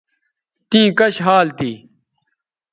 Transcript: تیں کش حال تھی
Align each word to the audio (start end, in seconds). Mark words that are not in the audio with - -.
تیں 0.69 0.89
کش 0.97 1.15
حال 1.25 1.47
تھی 1.57 1.71